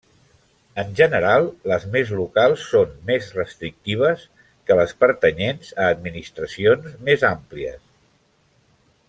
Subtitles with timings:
[0.83, 4.23] En general, les més locals són més restrictives
[4.71, 7.79] que les pertanyents a administracions més àmplies.